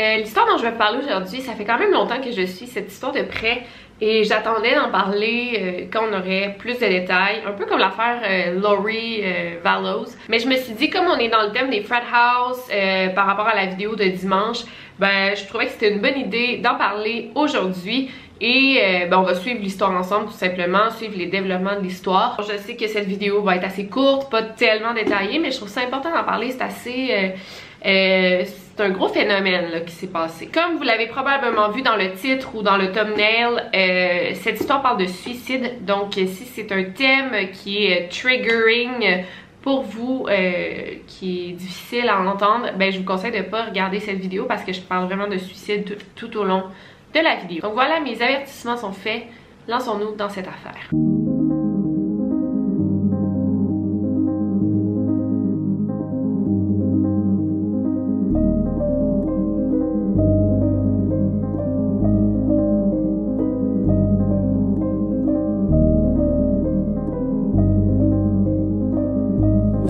[0.00, 2.66] Euh, L'histoire dont je vais parler aujourd'hui, ça fait quand même longtemps que je suis
[2.66, 3.62] cette histoire de près
[4.00, 8.20] et j'attendais d'en parler euh, quand on aurait plus de détails, un peu comme l'affaire
[8.24, 10.06] euh, Laurie euh, Vallows.
[10.28, 12.68] Mais je me suis dit, comme on est dans le thème des frat house
[13.14, 14.58] par rapport à la vidéo de dimanche,
[14.98, 18.10] ben je trouvais que c'était une bonne idée d'en parler aujourd'hui.
[18.40, 18.80] Et
[19.10, 22.40] ben, on va suivre l'histoire ensemble tout simplement, suivre les développements de l'histoire.
[22.40, 25.68] Je sais que cette vidéo va être assez courte, pas tellement détaillée, mais je trouve
[25.68, 27.34] ça important d'en parler, c'est assez...
[28.78, 30.46] c'est un gros phénomène qui s'est passé.
[30.46, 34.82] Comme vous l'avez probablement vu dans le titre ou dans le thumbnail, euh, cette histoire
[34.82, 35.84] parle de suicide.
[35.84, 39.24] Donc si c'est un thème qui est triggering
[39.62, 43.98] pour vous, euh, qui est difficile à entendre, ben je vous conseille de pas regarder
[43.98, 46.62] cette vidéo parce que je parle vraiment de suicide tout, tout au long
[47.12, 47.62] de la vidéo.
[47.62, 49.24] Donc voilà, mes avertissements sont faits.
[49.66, 50.88] Lançons-nous dans cette affaire.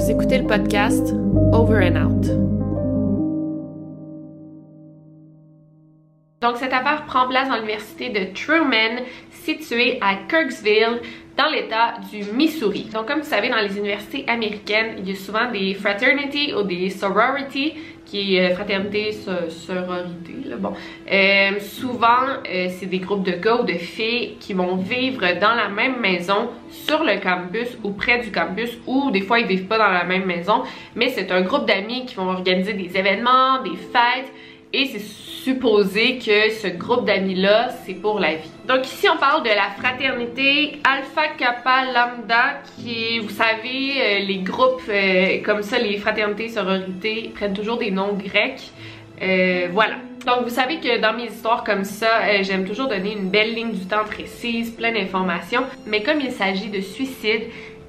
[0.09, 1.13] Écoutez le podcast
[1.53, 2.27] Over and Out.
[6.41, 11.03] Donc cette affaire prend place dans l'université de Truman, située à Kirksville,
[11.37, 12.85] dans l'état du Missouri.
[12.85, 16.63] Donc comme vous savez, dans les universités américaines, il y a souvent des fraternities ou
[16.63, 17.75] des sororities,
[18.09, 20.35] qui est euh, fraternité, so- sororité.
[21.13, 25.55] Euh, souvent, euh, c'est des groupes de gars ou de filles qui vont vivre dans
[25.55, 29.67] la même maison sur le campus ou près du campus ou des fois ils vivent
[29.67, 30.63] pas dans la même maison,
[30.97, 34.33] mais c'est un groupe d'amis qui vont organiser des événements, des fêtes
[34.73, 38.51] et c'est supposé que ce groupe d'amis-là, c'est pour la vie.
[38.67, 44.39] Donc ici, on parle de la fraternité Alpha Kappa Lambda, qui vous savez, euh, les
[44.39, 48.71] groupes euh, comme ça, les fraternités, sororités, prennent toujours des noms grecs.
[49.23, 49.95] Euh, voilà.
[50.27, 53.73] Donc vous savez que dans mes histoires comme ça, j'aime toujours donner une belle ligne
[53.73, 55.63] du temps précise, plein d'informations.
[55.87, 57.45] Mais comme il s'agit de suicide,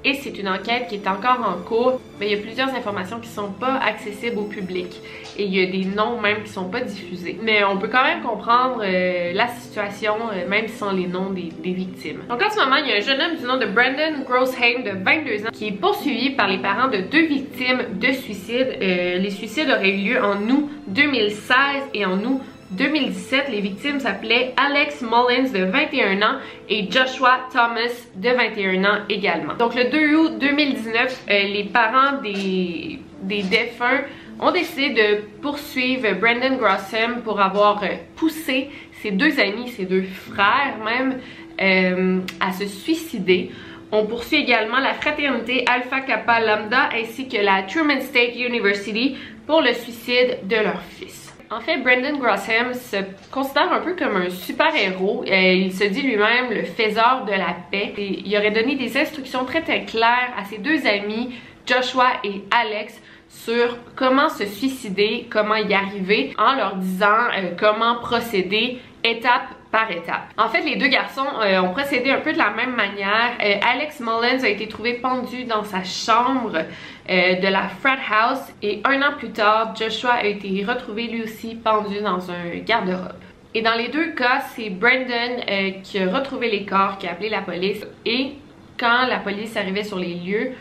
[0.06, 3.20] et c'est une enquête qui est encore en cours, mais il y a plusieurs informations
[3.20, 5.02] qui sont pas accessibles au public
[5.40, 7.40] et il y a des noms même qui sont pas diffusés.
[7.42, 11.50] Mais on peut quand même comprendre euh, la situation euh, même sans les noms des,
[11.72, 12.24] victimes.
[12.30, 14.84] Donc en ce moment, il y a un jeune homme du nom de Brandon Grossheim
[14.84, 18.78] de 22 ans qui est poursuivi par les parents de deux victimes de suicide.
[18.82, 21.56] Euh, les suicides auraient eu lieu en août 2016
[21.94, 22.42] et en août
[22.72, 26.36] 2017, les victimes s'appelaient Alex Mullins de 21 ans
[26.68, 29.56] et Joshua Thomas de 21 ans également.
[29.56, 34.02] Donc le 2 août 2019, euh, les parents des, des défunts
[34.40, 38.70] ont décidé de poursuivre Brandon Grossam pour avoir euh, poussé
[39.02, 41.20] ses deux amis, ses deux frères même,
[41.62, 43.52] euh, à se suicider.
[43.92, 49.18] On poursuit également la fraternité Alpha Kappa Lambda ainsi que la Truman State University
[49.48, 51.34] pour le suicide de leur fils.
[51.52, 52.98] En fait, Brendan Grossham se
[53.32, 55.26] considère un peu comme un super-héros.
[55.28, 57.94] Euh, il se dit lui-même le faiseur de la paix.
[57.98, 61.34] Il aurait donné des instructions très très claires à ses deux amis,
[61.66, 67.96] Joshua et Alex, sur comment se suicider, comment y arriver, en leur disant euh, comment
[67.96, 70.24] procéder étape par étape.
[70.38, 73.38] En fait, les deux garçons euh, ont procédé un peu de la même manière.
[73.42, 76.64] Euh, Alex Mullins a été trouvé pendu dans sa chambre
[77.08, 81.56] de la frat house et un an plus tard, Joshua a été retrouvé lui aussi
[81.56, 83.16] pendu dans un garde-robe.
[83.56, 85.42] Et dans les deux cas, c'est Brandon
[85.82, 88.34] qui a retrouvé les corps, qui a appelé la police et
[88.80, 90.52] quand la police arrivait sur les lieux,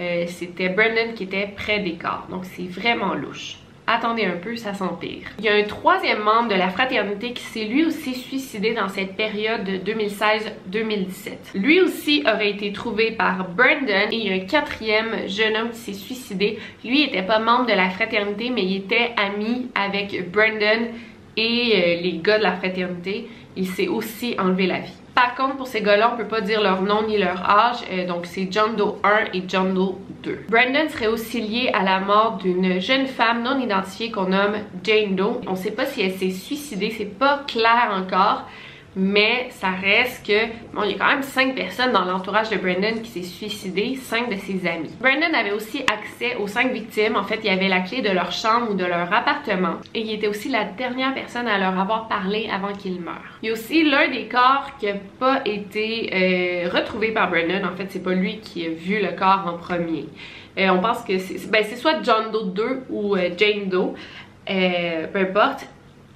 [0.00, 2.26] euh, c'était Brandon qui était près des corps.
[2.30, 3.56] Donc c'est vraiment louche.
[3.86, 5.26] attendez un peu, ça s'empire.
[5.38, 8.88] Il y a un troisième membre de la fraternité qui s'est lui aussi suicidé dans
[8.88, 11.54] cette période de 2016-2017.
[11.54, 15.70] Lui aussi aurait été trouvé par Brandon et il y a un quatrième jeune homme
[15.70, 16.58] qui s'est suicidé.
[16.84, 20.88] Lui était pas membre de la fraternité, mais il était ami avec Brandon
[21.36, 23.28] et euh, les gars de la fraternité.
[23.56, 24.99] Il s'est aussi enlevé la vie.
[25.14, 28.06] Par contre, pour ces gars-là, on peut pas dire leur nom ni leur âge, euh,
[28.06, 30.46] donc c'est John Doe 1 et John Doe 2.
[30.48, 35.16] Brandon serait aussi lié à la mort d'une jeune femme non identifiée qu'on nomme Jane
[35.16, 35.40] Doe.
[35.46, 38.44] On sait pas si elle s'est suicidée, c'est pas clair encore,
[38.96, 42.56] mais ça reste que, bon, il y a quand même cinq personnes dans l'entourage de
[42.56, 44.90] Brandon qui s'est suicidé, cinq de ses amis.
[45.00, 47.16] Brandon avait aussi accès aux cinq victimes.
[47.16, 49.76] En fait, il avait la clé de leur chambre ou de leur appartement.
[49.94, 53.38] Et il était aussi la dernière personne à leur avoir parlé avant qu'il meure.
[53.42, 57.64] Il y a aussi l'un des corps qui n'a pas été euh, retrouvé par Brandon.
[57.64, 60.06] En fait, c'est pas lui qui a vu le corps en premier.
[60.58, 63.94] Euh, on pense que c'est ben, soit John Doe 2 ou euh, Jane Doe.
[64.46, 65.66] peu importe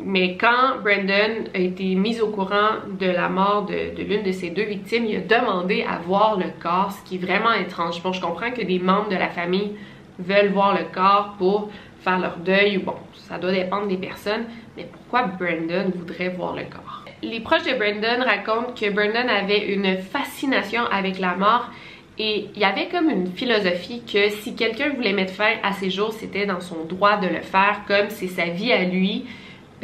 [0.02, 4.50] mais quand Brandon a été mis au courant de la mort de, l'une de ses
[4.50, 8.02] deux victimes, il a demandé à voir le corps, ce qui est vraiment étrange.
[8.02, 9.72] Bon, je comprends que des membres de la famille
[10.18, 11.70] veulent voir le corps pour
[12.00, 14.44] faire leur deuil, ou bon, ça doit dépendre des personnes,
[14.76, 17.04] mais pourquoi Brandon voudrait voir le corps?
[17.22, 21.70] Les proches de Brandon racontent que Brandon avait une fascination avec la mort
[22.18, 25.90] et il y avait comme une philosophie que si quelqu'un voulait mettre fin à ses
[25.90, 29.24] jours, c'était dans son droit de le faire, comme c'est sa vie à lui,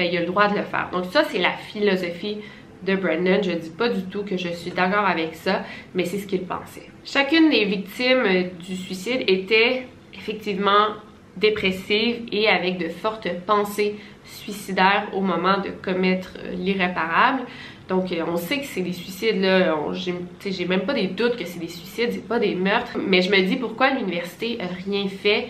[0.01, 0.89] ben, il a le droit de le faire.
[0.93, 2.39] Donc ça, c'est la philosophie
[2.87, 3.41] de Brandon.
[3.43, 5.63] Je dis pas du tout que je suis d'accord avec ça,
[5.95, 6.89] mais c'est ce qu'il pensait.
[7.05, 8.25] Chacune des victimes
[8.67, 10.95] du suicide était effectivement
[11.37, 17.43] dépressive et avec de fortes pensées suicidaires au moment de commettre euh, l'irréparable.
[17.89, 19.77] Donc, euh, on sait que c'est des suicides, là.
[19.93, 22.97] J'ai même pas des doutes que c'est des suicides, c'est pas des meurtres.
[22.99, 25.49] Mais je me dis pourquoi l'université a rien fait.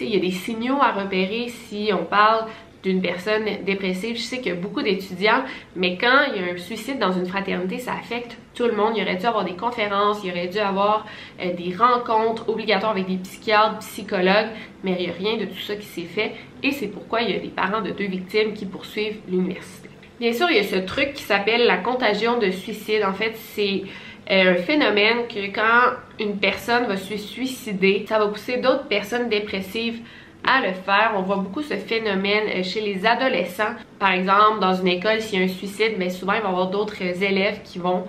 [0.00, 2.46] Il y a des signaux à repérer si on parle
[2.82, 4.16] d'une personne dépressive.
[4.16, 5.44] Je sais qu'il y a beaucoup d'étudiants,
[5.76, 8.94] mais quand il y a un suicide dans une fraternité, ça affecte tout le monde.
[8.96, 11.06] Il aurait dû avoir des conférences, il aurait dû avoir
[11.40, 14.48] euh, des rencontres obligatoires avec des psychiatres, psychologues,
[14.82, 16.32] mais il n'y a rien de tout ça qui s'est fait.
[16.62, 19.88] Et c'est pourquoi il y a des parents de deux victimes qui poursuivent l'université.
[20.20, 23.02] Bien sûr, il y a ce truc qui s'appelle la contagion de suicide.
[23.04, 23.82] En fait, c'est
[24.30, 29.28] euh, un phénomène que quand une personne va se suicider, ça va pousser d'autres personnes
[29.28, 30.00] dépressives
[30.44, 31.12] à le faire.
[31.16, 33.74] On voit beaucoup ce phénomène euh, chez les adolescents.
[33.98, 36.50] Par exemple, dans une école, s'il y a un suicide, mais souvent il va y
[36.50, 38.06] avoir d'autres élèves qui vont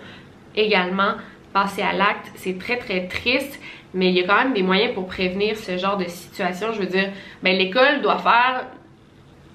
[0.55, 1.13] également
[1.53, 2.31] passer à l'acte.
[2.35, 3.59] C'est très très triste,
[3.93, 6.73] mais il y a quand même des moyens pour prévenir ce genre de situation.
[6.73, 7.11] Je veux dire,
[7.43, 8.65] ben, l'école doit faire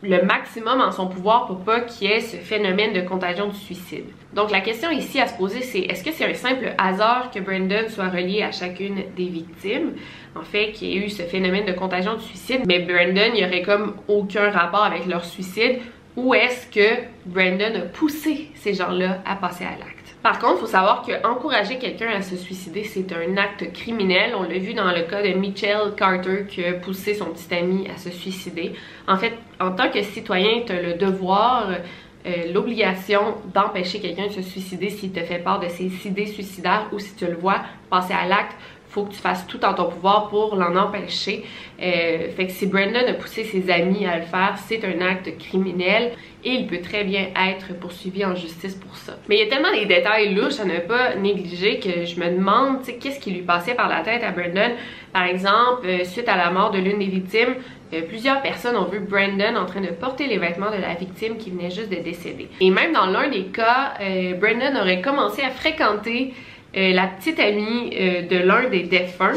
[0.03, 3.56] le maximum en son pouvoir pour pas qu'il y ait ce phénomène de contagion du
[3.56, 4.05] suicide.
[4.33, 7.41] Donc la question ici à se poser c'est est-ce que c'est un simple hasard que
[7.41, 9.95] Brandon soit relié à chacune des victimes
[10.37, 13.41] en fait qu'il y ait eu ce phénomène de contagion du suicide mais Brandon il
[13.41, 15.81] y aurait comme aucun rapport avec leur suicide
[16.17, 19.98] ou est-ce que Brandon a poussé ces gens-là à passer à l'acte?
[20.28, 24.34] Par contre, il faut savoir qu'encourager quelqu'un à se suicider, c'est un acte criminel.
[24.38, 27.88] On l'a vu dans le cas de Mitchell Carter qui a poussé son petit ami
[27.88, 28.75] à se suicider.
[29.06, 31.70] En fait, en tant que citoyen, tu as le devoir,
[32.26, 36.88] euh, l'obligation d'empêcher quelqu'un de se suicider s'il te fait part de ses idées suicidaires
[36.92, 38.54] ou si tu le vois passer à l'acte
[38.88, 41.44] faut que tu fasses tout en ton pouvoir pour l'en empêcher.
[41.81, 45.37] Euh, fait que si Brandon a poussé ses amis à le faire, c'est un acte
[45.38, 46.12] criminel
[46.44, 49.14] et il peut très bien être poursuivi en justice pour ça.
[49.29, 52.30] Mais il y a tellement des détails louches à ne pas négliger que je me
[52.30, 54.73] demande, qu'est-ce qui lui passait par la tête à Brandon?
[55.12, 57.57] Par exemple, euh, suite à la mort de l'une des victimes,
[57.92, 61.37] euh, plusieurs personnes ont vu Brandon en train de porter les vêtements de la victime
[61.37, 62.49] qui venait juste de décéder.
[62.61, 63.95] Et même dans l'un des cas,
[64.40, 66.35] Brandon aurait commencé à fréquenter
[66.78, 69.32] euh, la petite amie euh, de l'un des défunts.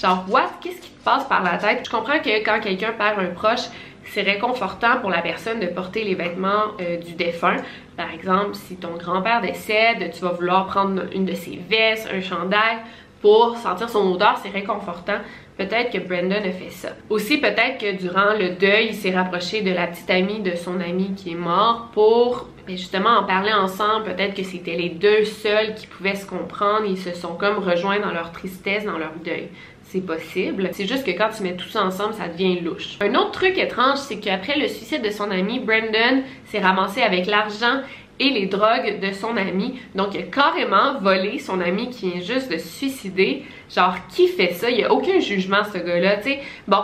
[0.00, 0.50] Genre, what?
[0.60, 1.80] Qu'est-ce qui te passe par la tête?
[1.84, 3.66] Je comprends que quand quelqu'un perd un proche,
[4.04, 7.56] c'est réconfortant pour la personne de porter les vêtements euh, du défunt.
[7.96, 12.20] Par exemple, si ton grand-père décède, tu vas vouloir prendre une de ses vestes, un
[12.20, 12.78] chandail
[13.20, 15.18] pour sentir son odeur, c'est réconfortant.
[15.56, 16.90] Peut-être que Brandon a fait ça.
[17.10, 20.78] Aussi, peut-être que durant le deuil, il s'est rapproché de la petite amie de son
[20.78, 24.04] ami qui est mort pour justement en parler ensemble.
[24.04, 26.86] Peut-être que c'était les deux seuls qui pouvaient se comprendre.
[26.86, 29.48] Ils se sont comme rejoints dans leur tristesse, dans leur deuil
[29.88, 30.68] c'est possible.
[30.72, 32.98] C'est juste que quand tu mets tout ça ensemble, ça devient louche.
[33.00, 37.26] Un autre truc étrange, c'est qu'après le suicide de son ami, Brandon s'est ramassé avec
[37.26, 37.80] l'argent
[38.20, 39.80] et les drogues de son ami.
[39.94, 43.44] Donc, il a carrément volé son ami qui vient juste de se suicider.
[43.74, 44.70] Genre, qui fait ça?
[44.70, 46.40] Il n'y a aucun jugement, ce gars-là, tu sais.
[46.66, 46.82] Bon,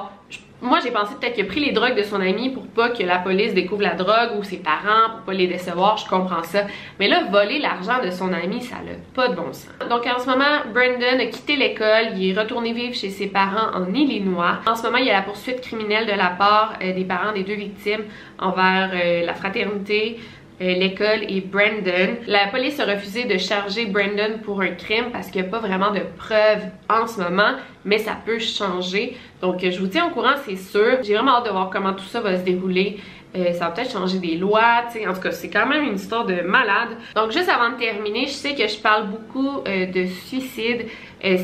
[0.64, 3.02] moi j'ai pensé peut-être qu'il a pris les drogues de son ami pour pas que
[3.02, 6.62] la police découvre la drogue ou ses parents, pour pas les décevoir, je comprends ça.
[6.98, 9.68] Mais là, voler l'argent de son ami, ça n'a pas de bon sens.
[9.90, 13.74] Donc en ce moment, Brandon a quitté l'école, il est retourné vivre chez ses parents
[13.74, 14.58] en Illinois.
[14.66, 17.32] En ce moment, il y a la poursuite criminelle de la part euh, des parents
[17.32, 18.04] des deux victimes
[18.38, 20.18] envers euh, la fraternité,
[20.60, 22.16] l'école et Brandon.
[22.26, 25.58] La police a refusé de charger Brandon pour un crime parce qu'il n'y a pas
[25.58, 29.16] vraiment de preuves en ce moment, mais ça peut changer.
[29.40, 30.98] Donc je vous tiens au courant, c'est sûr.
[31.02, 32.98] J'ai vraiment hâte de voir comment tout ça va se dérouler.
[33.36, 35.06] Euh, ça va peut-être changer des lois, tu sais.
[35.08, 36.90] En tout cas, c'est quand même une histoire de malade.
[37.16, 40.86] Donc, juste avant de terminer, je sais que je parle beaucoup euh, de suicide.
[41.24, 41.38] Euh,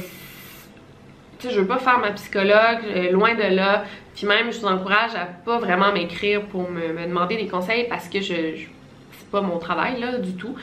[1.39, 3.85] tu sais, je veux pas faire ma psychologue, loin de là.
[4.15, 7.87] Puis même, je vous encourage à pas vraiment m'écrire pour me, me, demander des conseils
[7.89, 8.67] parce que je, je
[9.31, 10.57] c'est pas mon travail, là, du tout.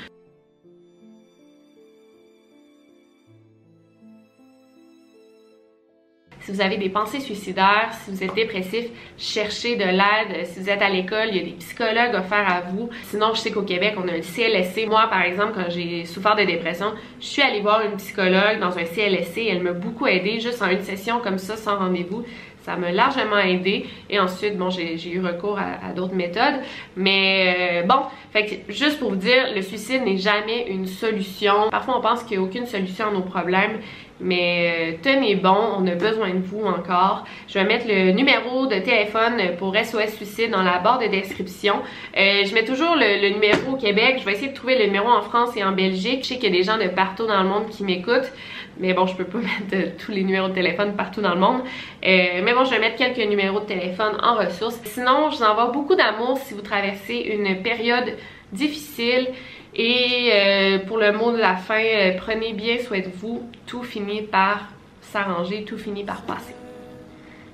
[6.42, 8.86] Si vous avez des pensées suicidaires, si vous êtes dépressif,
[9.18, 10.46] cherchez de l'aide.
[10.46, 12.90] Si vous êtes à l'école, il y a des psychologues offerts à vous.
[13.04, 14.86] Sinon, je sais qu'au Québec, on a un CLSC.
[14.86, 18.78] Moi, par exemple, quand j'ai souffert de dépression, je suis allée voir une psychologue dans
[18.78, 19.48] un CLSC.
[19.50, 22.26] Elle m'a beaucoup aidée juste en une session comme ça, sans rendez-vous.
[22.68, 23.86] Ça m'a largement aidé.
[24.10, 26.60] Et ensuite, bon, j'ai eu recours à, d'autres méthodes.
[26.98, 28.02] Mais euh, bon,
[28.34, 31.70] fait que juste pour vous dire, le suicide n'est jamais une solution.
[31.72, 33.80] Parfois, on pense qu'il n'y a aucune solution à nos problèmes.
[34.20, 37.24] Mais euh, tenez bon, on a besoin de vous encore.
[37.48, 41.76] Je vais mettre le numéro de téléphone pour SOS Suicide dans la barre de description.
[42.18, 44.18] Euh, je mets toujours le, numéro au Québec.
[44.20, 46.24] Je vais essayer de trouver le numéro en France et en Belgique.
[46.24, 48.32] Je sais qu'il y a des gens de partout dans le monde qui m'écoutent.
[48.80, 51.40] Mais bon, je peux pas mettre euh, tous les numéros de téléphone partout dans le
[51.40, 51.62] monde.
[52.04, 54.80] mais bon, je vais mettre quelques numéros de téléphone en ressources.
[54.86, 58.16] Sinon, je vous envoie beaucoup d'amour si vous traversez une période
[58.52, 59.28] difficile.
[59.76, 63.48] Et euh, pour le mot de la fin, euh, prenez bien soin de vous.
[63.66, 64.70] Tout finit par
[65.02, 66.56] s'arranger, tout finit par passer.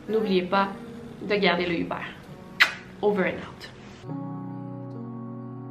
[0.08, 0.70] N'oubliez pas
[1.22, 1.96] de garder le Uber.
[3.02, 3.70] Over and out.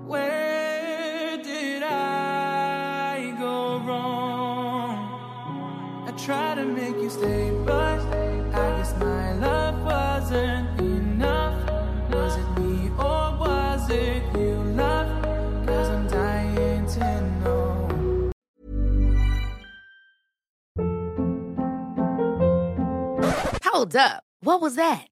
[0.07, 4.22] Where did I go wrong?
[6.13, 7.99] I try to make you stay, but
[8.55, 11.57] I guess my love wasn't enough.
[12.11, 14.63] Was it me or was it you?
[14.77, 15.09] Love?
[15.65, 16.43] Doesn't I?
[23.65, 24.23] Hold up.
[24.43, 25.12] What was that?